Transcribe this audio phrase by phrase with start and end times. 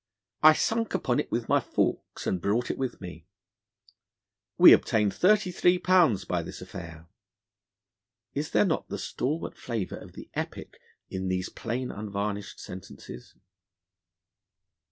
[0.41, 3.27] 'I sunk upon it with my forks and brought it with me';
[4.57, 7.07] 'We obtained thirty three pounds by this affair'
[8.33, 10.79] is there not the stalwart flavour of the epic
[11.11, 13.35] in these plain, unvarnished sentences?